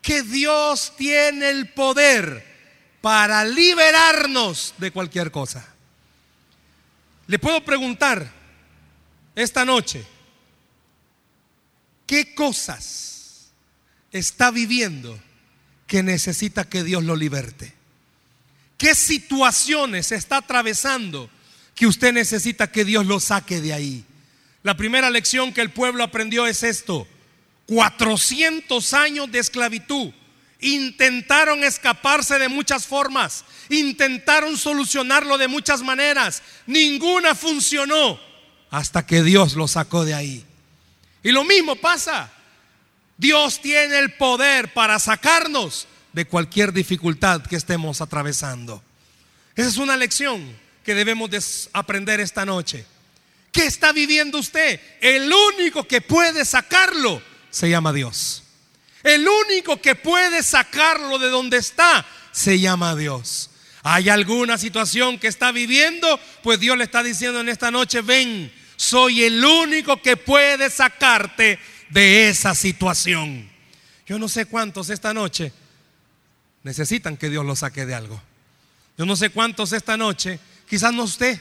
[0.00, 2.46] que Dios tiene el poder
[3.02, 5.68] para liberarnos de cualquier cosa.
[7.26, 8.26] Le puedo preguntar
[9.34, 10.02] esta noche,
[12.06, 13.50] ¿Qué cosas
[14.12, 15.18] está viviendo
[15.86, 17.74] que necesita que Dios lo liberte?
[18.78, 21.30] ¿Qué situaciones está atravesando
[21.74, 24.04] que usted necesita que Dios lo saque de ahí?
[24.62, 27.06] La primera lección que el pueblo aprendió es esto.
[27.66, 30.12] 400 años de esclavitud.
[30.60, 33.44] Intentaron escaparse de muchas formas.
[33.68, 36.42] Intentaron solucionarlo de muchas maneras.
[36.66, 38.18] Ninguna funcionó
[38.70, 40.44] hasta que Dios lo sacó de ahí.
[41.26, 42.30] Y lo mismo pasa.
[43.16, 48.80] Dios tiene el poder para sacarnos de cualquier dificultad que estemos atravesando.
[49.56, 52.86] Esa es una lección que debemos aprender esta noche.
[53.50, 54.80] ¿Qué está viviendo usted?
[55.00, 58.44] El único que puede sacarlo se llama Dios.
[59.02, 63.50] El único que puede sacarlo de donde está se llama Dios.
[63.82, 66.20] ¿Hay alguna situación que está viviendo?
[66.44, 71.58] Pues Dios le está diciendo en esta noche, ven, soy el único que puede sacarte
[71.90, 73.48] de esa situación.
[74.06, 75.52] Yo no sé cuántos esta noche
[76.62, 78.20] necesitan que Dios los saque de algo.
[78.98, 81.40] Yo no sé cuántos esta noche, quizás no usted,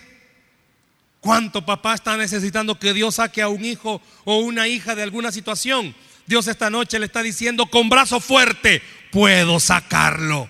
[1.20, 5.32] cuánto papá está necesitando que Dios saque a un hijo o una hija de alguna
[5.32, 5.96] situación.
[6.26, 10.50] Dios esta noche le está diciendo con brazo fuerte, puedo sacarlo.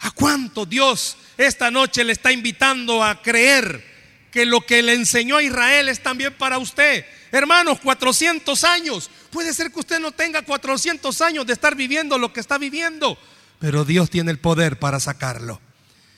[0.00, 3.87] ¿A cuánto Dios esta noche le está invitando a creer
[4.30, 7.04] que lo que le enseñó a Israel es también para usted.
[7.32, 9.10] Hermanos, 400 años.
[9.30, 13.18] Puede ser que usted no tenga 400 años de estar viviendo lo que está viviendo,
[13.58, 15.60] pero Dios tiene el poder para sacarlo.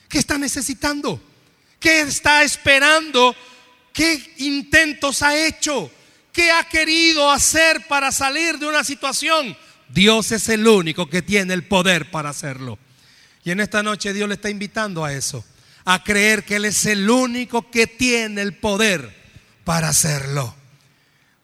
[0.07, 1.21] ¿Qué está necesitando?
[1.79, 3.35] ¿Qué está esperando?
[3.93, 5.91] ¿Qué intentos ha hecho?
[6.31, 9.57] ¿Qué ha querido hacer para salir de una situación?
[9.89, 12.79] Dios es el único que tiene el poder para hacerlo.
[13.43, 15.43] Y en esta noche Dios le está invitando a eso
[15.85, 19.15] a creer que Él es el único que tiene el poder
[19.63, 20.55] para hacerlo.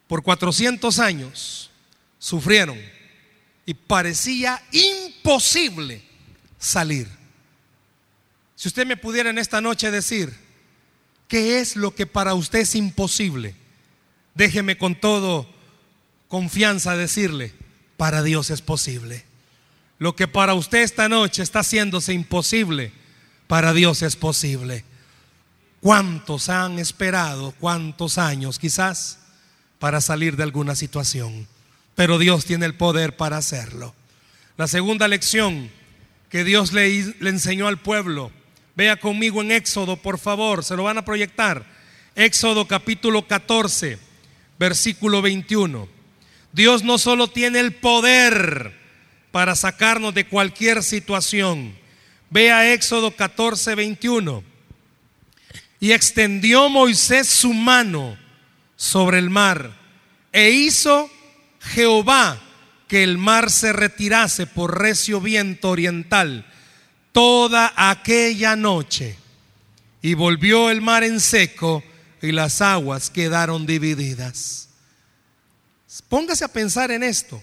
[0.07, 1.69] Por 400 años
[2.19, 2.79] sufrieron
[3.65, 6.01] y parecía imposible
[6.57, 7.07] salir.
[8.55, 10.33] Si usted me pudiera en esta noche decir,
[11.27, 13.55] ¿qué es lo que para usted es imposible?
[14.33, 15.47] Déjeme con todo
[16.27, 17.53] confianza decirle,
[17.97, 19.25] para Dios es posible.
[19.99, 22.91] Lo que para usted esta noche está haciéndose imposible,
[23.47, 24.83] para Dios es posible.
[25.81, 29.19] ¿Cuántos han esperado, cuántos años quizás,
[29.79, 31.47] para salir de alguna situación?
[31.95, 33.95] Pero Dios tiene el poder para hacerlo.
[34.57, 35.71] La segunda lección
[36.29, 38.31] que Dios le, le enseñó al pueblo,
[38.75, 41.65] vea conmigo en Éxodo, por favor, se lo van a proyectar.
[42.15, 43.97] Éxodo capítulo 14,
[44.59, 45.87] versículo 21.
[46.51, 48.73] Dios no solo tiene el poder
[49.31, 51.77] para sacarnos de cualquier situación,
[52.29, 54.43] Vea Éxodo 14, 21.
[55.79, 58.17] Y extendió Moisés su mano
[58.75, 59.71] sobre el mar
[60.31, 61.09] e hizo
[61.61, 62.41] Jehová
[62.87, 66.45] que el mar se retirase por recio viento oriental
[67.11, 69.17] toda aquella noche.
[70.01, 71.83] Y volvió el mar en seco
[72.21, 74.69] y las aguas quedaron divididas.
[76.09, 77.41] Póngase a pensar en esto.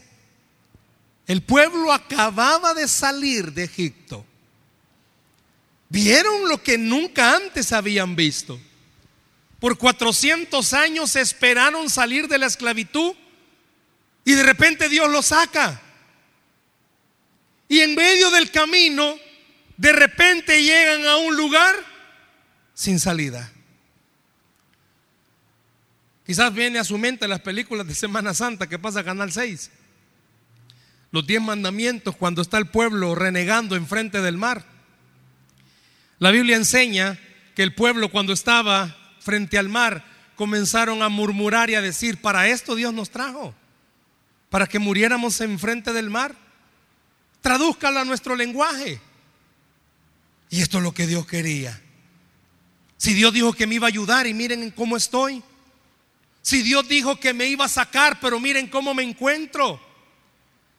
[1.27, 4.25] El pueblo acababa de salir de Egipto.
[5.89, 8.61] Vieron lo que nunca antes habían visto.
[9.61, 13.15] Por 400 años esperaron salir de la esclavitud
[14.25, 15.81] y de repente Dios los saca.
[17.69, 19.17] Y en medio del camino,
[19.77, 21.75] de repente llegan a un lugar
[22.75, 23.51] sin salida.
[26.27, 29.71] Quizás viene a su mente las películas de Semana Santa que pasa Canal 6.
[31.11, 34.74] Los diez mandamientos cuando está el pueblo renegando enfrente del mar.
[36.19, 37.19] La Biblia enseña
[37.55, 40.05] que el pueblo cuando estaba frente al mar
[40.37, 43.55] comenzaron a murmurar y a decir, para esto Dios nos trajo,
[44.51, 46.35] para que muriéramos enfrente del mar.
[47.41, 49.01] Tradúzcalo a nuestro lenguaje.
[50.51, 51.81] Y esto es lo que Dios quería.
[52.97, 55.43] Si Dios dijo que me iba a ayudar y miren cómo estoy.
[56.43, 59.81] Si Dios dijo que me iba a sacar, pero miren cómo me encuentro.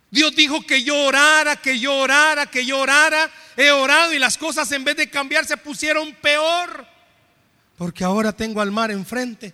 [0.10, 3.30] Dios dijo que yo orara, que yo orara, que yo orara.
[3.58, 6.88] He orado y las cosas en vez de cambiar se pusieron peor.
[7.78, 9.54] Porque ahora tengo al mar enfrente.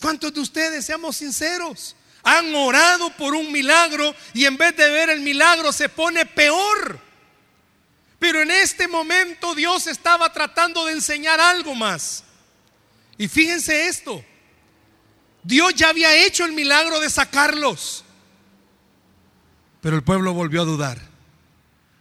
[0.00, 5.10] ¿Cuántos de ustedes, seamos sinceros, han orado por un milagro y en vez de ver
[5.10, 7.00] el milagro se pone peor?
[8.18, 12.24] Pero en este momento Dios estaba tratando de enseñar algo más.
[13.16, 14.24] Y fíjense esto.
[15.42, 18.04] Dios ya había hecho el milagro de sacarlos.
[19.88, 21.00] Pero el pueblo volvió a dudar.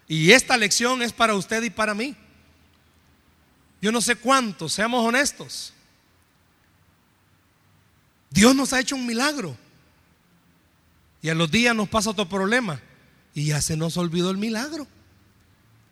[0.09, 2.17] Y esta lección es para usted y para mí.
[3.81, 5.71] Yo no sé cuántos, seamos honestos.
[8.29, 9.55] Dios nos ha hecho un milagro.
[11.21, 12.81] Y a los días nos pasa otro problema.
[13.33, 14.85] Y ya se nos olvidó el milagro.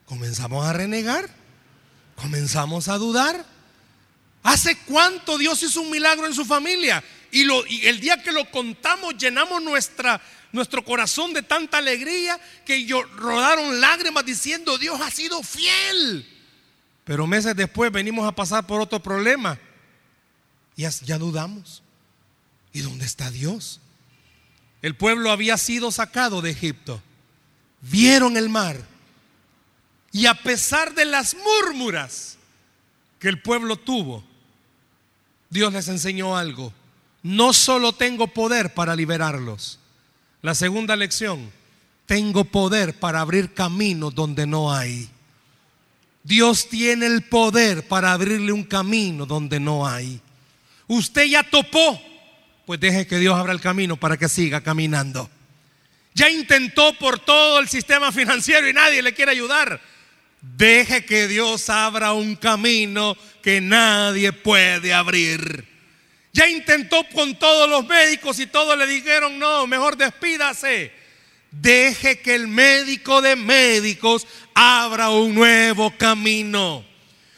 [0.05, 1.29] Comenzamos a renegar.
[2.17, 3.45] Comenzamos a dudar.
[4.43, 7.01] ¿Hace cuánto Dios hizo un milagro en su familia?
[7.35, 10.21] Y, el día que lo contamos llenamos nuestra,
[10.53, 16.25] nuestro corazón de tanta alegría que yo, rodaron lágrimas diciendo, Dios ha sido fiel.
[17.03, 19.59] Pero meses después venimos a pasar por otro problema.
[20.77, 21.83] Y ya, ya dudamos.
[22.71, 23.81] ¿Y dónde está Dios?
[24.81, 27.03] El pueblo había sido sacado de Egipto.
[27.81, 28.81] Vieron el mar.
[30.13, 32.37] Y a pesar de las murmuras
[33.19, 34.23] que el pueblo tuvo,
[35.49, 36.71] Dios les enseñó algo.
[37.25, 39.79] No solo tengo poder para liberarlos.
[40.43, 41.51] La segunda lección,
[42.05, 45.09] tengo poder para abrir caminos donde no hay.
[46.21, 50.21] Dios tiene el poder para abrirle un camino donde no hay.
[50.85, 51.99] Usted ya topó,
[52.67, 55.27] pues deje que Dios abra el camino para que siga caminando.
[56.13, 59.81] Ya intentó por todo el sistema financiero y nadie le quiere ayudar.
[60.41, 65.74] Deje que Dios abra un camino que nadie puede abrir.
[66.35, 70.91] Ya intentó con todos los médicos y todos le dijeron, no, mejor despídase.
[71.49, 76.83] Deje que el médico de médicos abra un nuevo camino.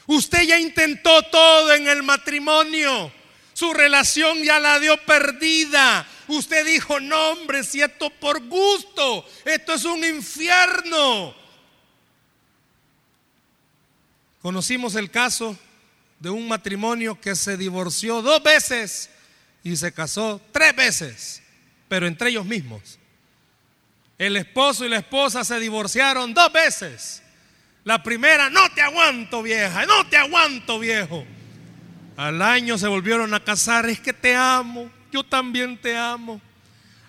[0.07, 3.11] Usted ya intentó todo en el matrimonio.
[3.53, 6.07] Su relación ya la dio perdida.
[6.27, 11.35] Usted dijo, no hombre, si esto por gusto, esto es un infierno.
[14.41, 15.55] Conocimos el caso
[16.19, 19.09] de un matrimonio que se divorció dos veces
[19.63, 21.43] y se casó tres veces,
[21.87, 22.99] pero entre ellos mismos.
[24.17, 27.21] El esposo y la esposa se divorciaron dos veces.
[27.83, 31.25] La primera, no te aguanto vieja, no te aguanto viejo.
[32.17, 36.41] Al año se volvieron a casar, es que te amo, yo también te amo.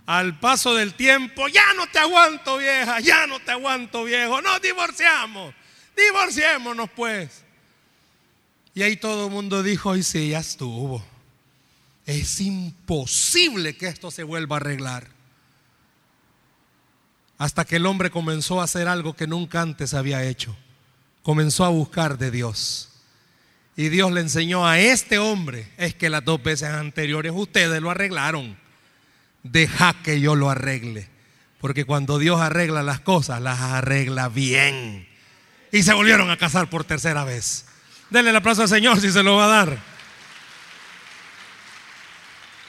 [0.04, 4.60] Al paso del tiempo, ya no te aguanto vieja, ya no te aguanto viejo, nos
[4.60, 5.54] divorciamos,
[5.96, 7.44] divorciémonos pues.
[8.78, 11.04] Y ahí todo el mundo dijo, y sí, ya estuvo.
[12.06, 15.08] Es imposible que esto se vuelva a arreglar.
[17.38, 20.56] Hasta que el hombre comenzó a hacer algo que nunca antes había hecho.
[21.24, 22.90] Comenzó a buscar de Dios.
[23.76, 27.90] Y Dios le enseñó a este hombre, es que las dos veces anteriores ustedes lo
[27.90, 28.56] arreglaron.
[29.42, 31.08] Deja que yo lo arregle.
[31.60, 35.08] Porque cuando Dios arregla las cosas, las arregla bien.
[35.72, 37.64] Y se volvieron a casar por tercera vez.
[38.10, 39.78] Denle el aplauso al Señor si se lo va a dar.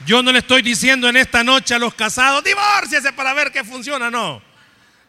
[0.06, 3.64] Yo no le estoy diciendo en esta noche a los casados, divórciese para ver qué
[3.64, 4.42] funciona, no.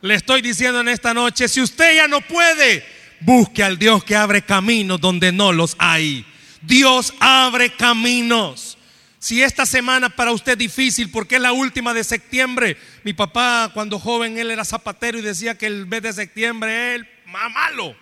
[0.03, 2.85] Le estoy diciendo en esta noche, si usted ya no puede,
[3.21, 6.27] busque al Dios que abre caminos donde no los hay.
[6.63, 8.79] Dios abre caminos.
[9.19, 13.71] Si esta semana para usted es difícil porque es la última de septiembre, mi papá
[13.75, 17.95] cuando joven él era zapatero y decía que el mes de septiembre es más malo,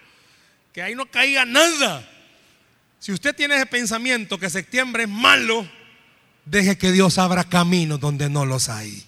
[0.73, 2.09] que ahí no caiga nada.
[2.99, 5.69] Si usted tiene ese pensamiento que septiembre es malo,
[6.45, 9.05] deje que Dios abra caminos donde no los hay.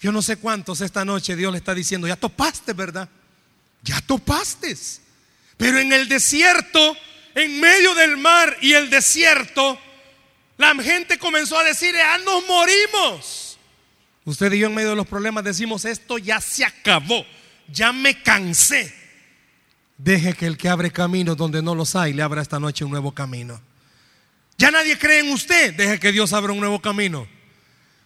[0.00, 3.08] Yo no sé cuántos esta noche Dios le está diciendo, ya topaste, ¿verdad?
[3.82, 4.76] Ya topaste.
[5.56, 6.96] Pero en el desierto,
[7.34, 9.78] en medio del mar y el desierto,
[10.56, 13.58] la gente comenzó a decir, ya nos morimos.
[14.24, 17.24] Usted y yo en medio de los problemas decimos, esto ya se acabó,
[17.68, 19.01] ya me cansé.
[19.98, 22.90] Deje que el que abre caminos donde no los hay le abra esta noche un
[22.90, 23.60] nuevo camino.
[24.58, 27.26] Ya nadie cree en usted, deje que Dios abra un nuevo camino.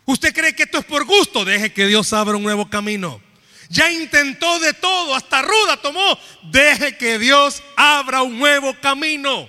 [0.05, 3.21] Usted cree que esto es por gusto, deje que Dios abra un nuevo camino.
[3.69, 9.49] Ya intentó de todo, hasta ruda tomó, deje que Dios abra un nuevo camino.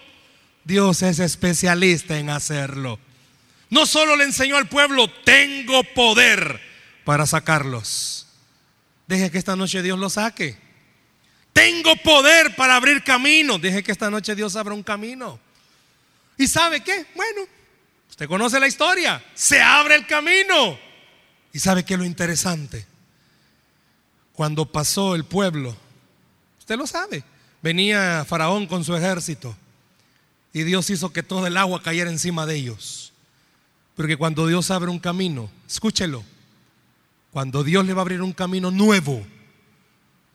[0.64, 3.00] Dios es especialista en hacerlo.
[3.70, 6.60] No solo le enseñó al pueblo, tengo poder
[7.06, 8.28] para sacarlos.
[9.08, 10.67] Deje que esta noche Dios lo saque.
[11.58, 13.58] Tengo poder para abrir camino.
[13.58, 15.40] Deje que esta noche Dios abra un camino.
[16.38, 17.08] ¿Y sabe qué?
[17.16, 17.42] Bueno,
[18.18, 19.24] Usted conoce la historia.
[19.36, 20.76] Se abre el camino.
[21.54, 22.84] ¿Y sabe qué lo interesante?
[24.34, 25.76] Cuando pasó el pueblo,
[26.58, 27.24] usted lo sabe,
[27.62, 29.56] venía Faraón con su ejército
[30.52, 33.14] y Dios hizo que todo el agua cayera encima de ellos.
[33.96, 36.24] Porque cuando Dios abre un camino, escúchelo,
[37.32, 39.24] cuando Dios le va a abrir un camino nuevo,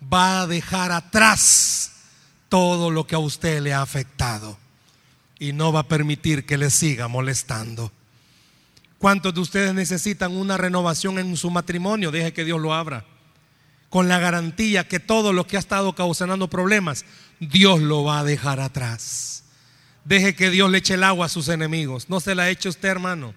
[0.02, 1.92] va a dejar atrás
[2.48, 4.58] todo lo que a usted le ha afectado
[5.38, 7.92] y no va a permitir que le siga molestando.
[8.98, 12.12] ¿Cuántos de ustedes necesitan una renovación en su matrimonio?
[12.12, 13.04] Deje que Dios lo abra.
[13.90, 17.04] Con la garantía que todo lo que ha estado causando problemas,
[17.40, 19.42] Dios lo va a dejar atrás.
[20.04, 22.08] Deje que Dios le eche el agua a sus enemigos.
[22.08, 23.34] No se la eche usted, hermano.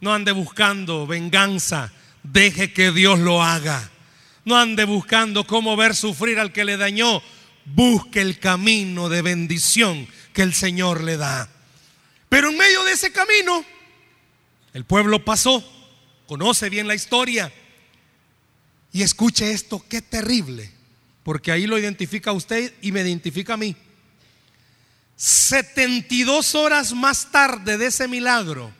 [0.00, 1.92] No ande buscando venganza.
[2.24, 3.90] Deje que Dios lo haga.
[4.44, 7.22] No ande buscando cómo ver sufrir al que le dañó.
[7.64, 11.48] Busque el camino de bendición que el Señor le da.
[12.28, 13.64] Pero en medio de ese camino,
[14.74, 15.64] el pueblo pasó,
[16.26, 17.52] conoce bien la historia.
[18.92, 20.70] Y escuche esto, qué terrible,
[21.22, 23.74] porque ahí lo identifica usted y me identifica a mí.
[25.16, 28.72] 72 horas más tarde de ese milagro,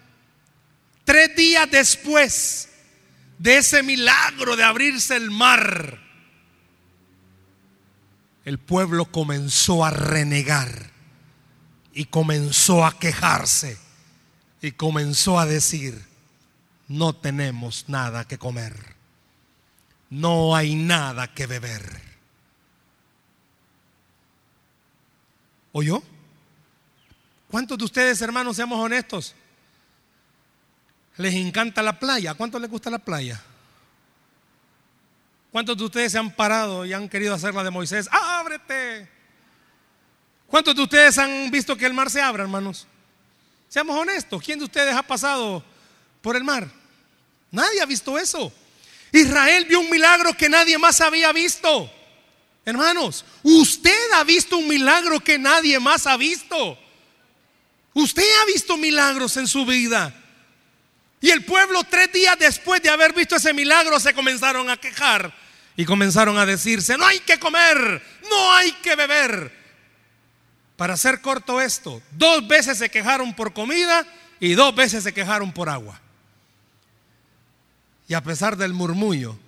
[1.04, 2.68] tres días después
[3.38, 6.00] de ese milagro de abrirse el mar,
[8.44, 10.90] el pueblo comenzó a renegar
[11.92, 13.78] y comenzó a quejarse
[14.60, 16.04] y comenzó a decir,
[16.88, 18.94] no tenemos nada que comer,
[20.10, 22.02] no hay nada que beber.
[25.72, 26.02] ¿Oyó?
[27.50, 29.34] ¿Cuántos de ustedes, hermanos, seamos honestos?
[31.16, 32.34] Les encanta la playa.
[32.34, 33.40] ¿Cuántos les gusta la playa?
[35.52, 38.08] ¿Cuántos de ustedes se han parado y han querido hacer la de Moisés?
[38.10, 39.08] ¡Ábrete!
[40.48, 42.86] ¿Cuántos de ustedes han visto que el mar se abra, hermanos?
[43.68, 44.42] Seamos honestos.
[44.42, 45.64] ¿Quién de ustedes ha pasado
[46.20, 46.68] por el mar?
[47.50, 48.52] Nadie ha visto eso.
[49.12, 51.88] Israel vio un milagro que nadie más había visto.
[52.64, 56.78] Hermanos, usted ha visto un milagro que nadie más ha visto.
[57.92, 60.23] Usted ha visto milagros en su vida.
[61.24, 65.34] Y el pueblo tres días después de haber visto ese milagro se comenzaron a quejar
[65.74, 69.50] y comenzaron a decirse, no hay que comer, no hay que beber.
[70.76, 74.06] Para hacer corto esto, dos veces se quejaron por comida
[74.38, 75.98] y dos veces se quejaron por agua.
[78.06, 79.38] Y a pesar del murmullo,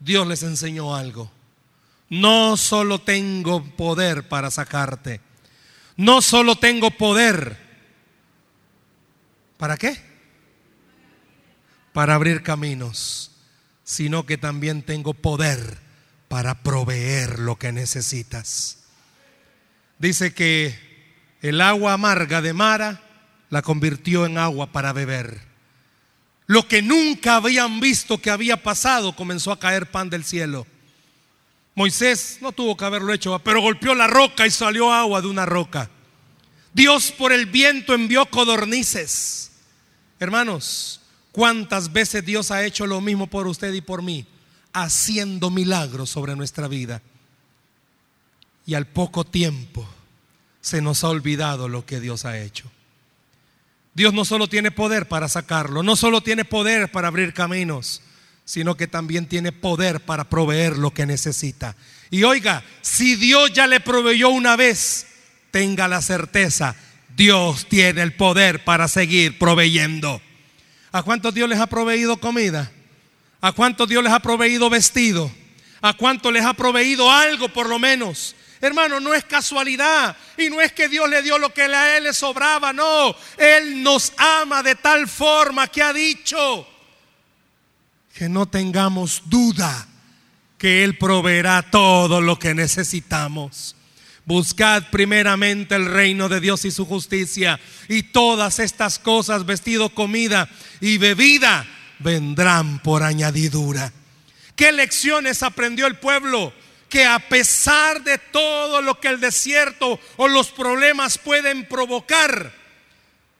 [0.00, 1.30] Dios les enseñó algo.
[2.08, 5.20] No solo tengo poder para sacarte,
[5.96, 7.56] no solo tengo poder,
[9.58, 10.07] ¿para qué?
[11.92, 13.32] Para abrir caminos,
[13.84, 15.78] sino que también tengo poder
[16.28, 18.78] para proveer lo que necesitas.
[19.98, 20.78] Dice que
[21.40, 23.02] el agua amarga de Mara
[23.50, 25.40] la convirtió en agua para beber.
[26.46, 30.66] Lo que nunca habían visto que había pasado, comenzó a caer pan del cielo.
[31.74, 35.46] Moisés no tuvo que haberlo hecho, pero golpeó la roca y salió agua de una
[35.46, 35.90] roca.
[36.72, 39.52] Dios por el viento envió codornices.
[40.18, 41.00] Hermanos,
[41.38, 44.26] ¿cuántas veces Dios ha hecho lo mismo por usted y por mí?
[44.72, 47.00] Haciendo milagros sobre nuestra vida.
[48.66, 49.88] Y al poco tiempo
[50.60, 52.68] se nos ha olvidado lo que Dios ha hecho.
[53.94, 58.02] Dios no solo tiene poder para sacarlo, no solo tiene poder para abrir caminos,
[58.44, 61.76] sino que también tiene poder para proveer lo que necesita.
[62.10, 65.06] Y oiga, si Dios ya le proveyó una vez,
[65.52, 66.74] tenga la certeza,
[67.16, 70.20] Dios tiene el poder para seguir proveyendo.
[70.98, 72.72] ¿A cuántos Dios les ha proveído comida?
[73.40, 75.30] ¿A cuántos Dios les ha proveído vestido?
[75.80, 78.34] ¿A cuántos les ha proveído algo por lo menos?
[78.60, 82.02] Hermano, no es casualidad y no es que Dios le dio lo que a él
[82.02, 83.14] le sobraba, no.
[83.36, 86.66] Él nos ama de tal forma que ha dicho,
[88.12, 89.86] que no tengamos duda
[90.58, 93.76] que Él proveerá todo lo que necesitamos.
[94.28, 97.58] Buscad primeramente el reino de Dios y su justicia
[97.88, 100.50] y todas estas cosas, vestido, comida
[100.82, 101.66] y bebida,
[101.98, 103.90] vendrán por añadidura.
[104.54, 106.52] ¿Qué lecciones aprendió el pueblo?
[106.90, 112.52] Que a pesar de todo lo que el desierto o los problemas pueden provocar,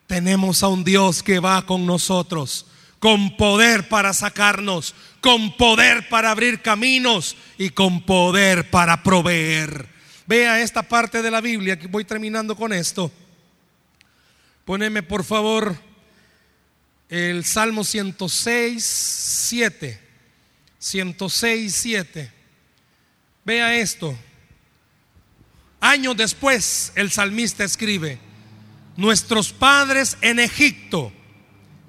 [0.07, 2.65] tenemos a un Dios que va con nosotros
[2.99, 9.98] con poder para sacarnos, con poder para abrir caminos y con poder para proveer.
[10.29, 13.11] Vea esta parte de la Biblia, que voy terminando con esto.
[14.65, 15.77] Poneme por favor
[17.09, 20.01] el Salmo 106, 7.
[20.79, 22.33] 106, 7.
[23.45, 24.17] Vea esto.
[25.81, 28.21] Años después el salmista escribe,
[28.97, 31.13] nuestros padres en Egipto,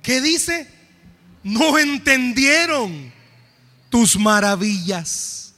[0.01, 0.79] ¿qué dice?
[1.43, 3.11] no entendieron
[3.89, 5.53] tus maravillas.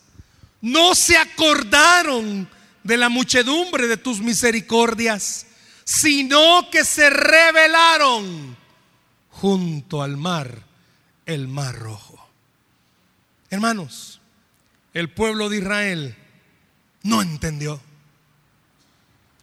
[0.61, 2.47] No se acordaron
[2.83, 5.45] de la muchedumbre de tus misericordias,
[5.83, 8.57] sino que se rebelaron
[9.29, 10.63] junto al mar,
[11.25, 12.29] el mar rojo.
[13.49, 14.21] Hermanos,
[14.93, 16.15] el pueblo de Israel
[17.03, 17.81] no entendió.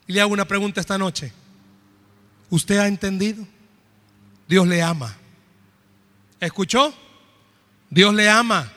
[0.06, 1.32] Y le hago una pregunta esta noche.
[2.50, 3.46] ¿Usted ha entendido?
[4.48, 5.14] Dios le ama.
[6.40, 6.94] ¿Escuchó?
[7.90, 8.72] Dios le ama.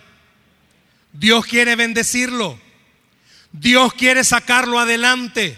[1.14, 2.60] Dios quiere bendecirlo.
[3.52, 5.58] Dios quiere sacarlo adelante.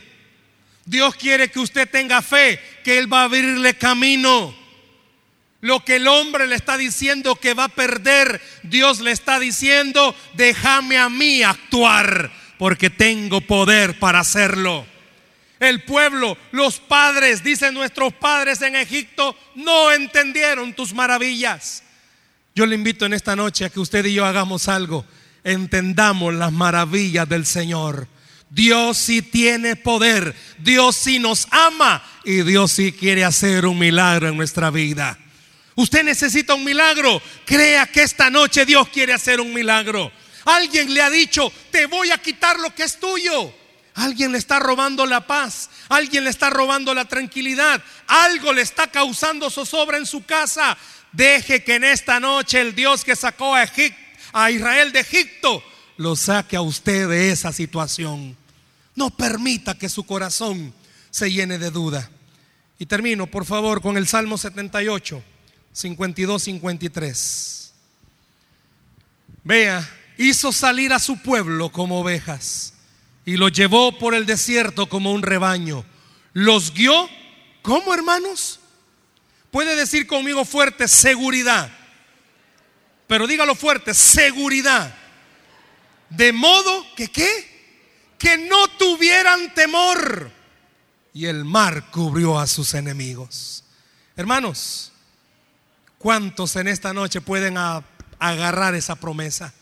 [0.86, 4.54] Dios quiere que usted tenga fe, que Él va a abrirle camino.
[5.62, 10.14] Lo que el hombre le está diciendo que va a perder, Dios le está diciendo,
[10.34, 14.86] déjame a mí actuar, porque tengo poder para hacerlo.
[15.62, 21.84] El pueblo, los padres, dicen nuestros padres en Egipto, no entendieron tus maravillas.
[22.54, 25.06] Yo le invito en esta noche a que usted y yo hagamos algo,
[25.44, 28.08] entendamos las maravillas del Señor.
[28.50, 34.28] Dios sí tiene poder, Dios sí nos ama y Dios sí quiere hacer un milagro
[34.28, 35.18] en nuestra vida.
[35.76, 37.22] Usted necesita un milagro.
[37.46, 40.12] Crea que esta noche Dios quiere hacer un milagro.
[40.46, 43.54] Alguien le ha dicho, te voy a quitar lo que es tuyo.
[43.96, 45.70] Alguien le está robando la paz.
[45.90, 47.82] Alguien le está robando la tranquilidad.
[48.08, 50.78] Algo le está causando zozobra en su casa.
[51.12, 53.68] Deje que en esta noche el Dios que sacó a,
[54.34, 55.64] a Israel de Egipto
[55.98, 58.36] lo saque a usted de esa situación.
[58.96, 60.74] No permita que su corazón
[61.10, 62.10] se llene de duda.
[62.80, 65.24] Y termino, por favor, con el Salmo 78.
[65.74, 67.70] 52-53.
[69.44, 72.74] Vea, hizo salir a su pueblo como ovejas
[73.26, 75.84] y los llevó por el desierto como un rebaño.
[76.34, 77.10] Los guió,
[77.62, 78.60] ¿cómo hermanos?
[79.52, 81.72] Puede decir conmigo fuerte, seguridad.
[83.14, 84.92] Pero dígalo fuerte, seguridad.
[86.10, 88.12] De modo que qué?
[88.18, 90.32] Que no tuvieran temor.
[91.14, 93.66] Y el mar cubrió a sus enemigos.
[94.16, 94.94] Hermanos,
[96.00, 97.56] ¿Cuántos en esta noche pueden
[98.18, 99.54] agarrar esa promesa?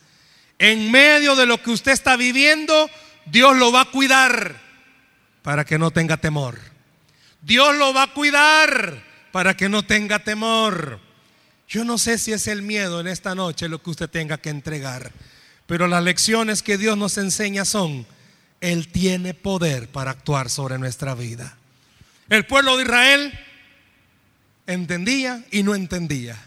[0.57, 2.89] En medio de lo que usted está viviendo,
[3.25, 4.61] Dios lo va a cuidar
[5.43, 6.57] para que no tenga temor.
[7.41, 11.10] Dios lo va a cuidar para que no tenga temor.
[11.71, 14.49] Yo no sé si es el miedo en esta noche lo que usted tenga que
[14.49, 15.09] entregar,
[15.67, 18.05] pero las lecciones que Dios nos enseña son,
[18.59, 21.55] Él tiene poder para actuar sobre nuestra vida.
[22.27, 23.39] El pueblo de Israel
[24.67, 26.37] entendía y no entendía.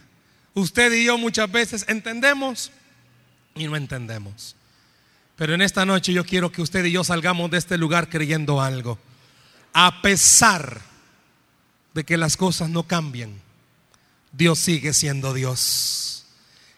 [0.53, 2.71] Usted y yo muchas veces entendemos
[3.55, 4.57] y no entendemos.
[5.37, 8.61] Pero en esta noche yo quiero que usted y yo salgamos de este lugar creyendo
[8.61, 8.99] algo.
[9.73, 10.83] A pesar
[11.95, 13.41] de que las cosas no cambien,
[14.37, 16.25] Dios sigue siendo Dios.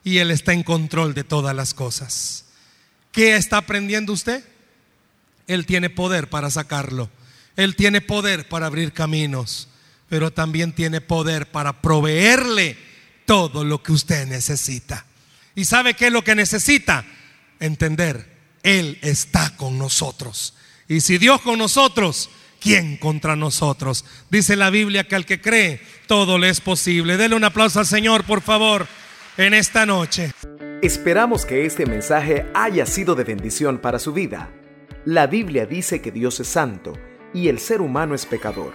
[0.05, 2.45] Y Él está en control de todas las cosas.
[3.13, 4.45] ¿Qué está aprendiendo usted?
[5.47, 7.11] Él tiene poder para sacarlo.
[7.57, 9.69] Él tiene poder para abrir caminos
[10.09, 12.77] pero también tiene poder para proveerle
[13.25, 15.05] todo lo que usted necesita.
[15.55, 17.05] ¿Y sabe qué es lo que necesita?
[17.59, 18.27] Entender,
[18.63, 20.55] Él está con nosotros.
[20.89, 22.31] Y si Dios con nosotros,
[22.61, 24.05] ¿quién contra nosotros?
[24.31, 27.17] Dice la Biblia que al que cree, todo le es posible.
[27.17, 28.87] Dele un aplauso al Señor, por favor,
[29.37, 30.33] en esta noche.
[30.83, 34.51] Esperamos que este mensaje haya sido de bendición para su vida.
[35.05, 36.93] La Biblia dice que Dios es santo
[37.33, 38.73] y el ser humano es pecador.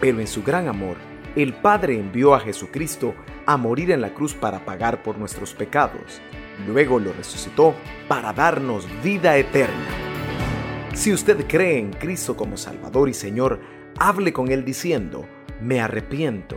[0.00, 0.96] Pero en su gran amor,
[1.36, 3.14] el Padre envió a Jesucristo
[3.46, 6.20] a morir en la cruz para pagar por nuestros pecados.
[6.66, 7.74] Luego lo resucitó
[8.08, 9.86] para darnos vida eterna.
[10.94, 13.60] Si usted cree en Cristo como Salvador y Señor,
[13.98, 15.26] hable con Él diciendo,
[15.60, 16.56] me arrepiento,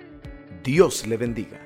[0.63, 1.60] Dios le bendiga.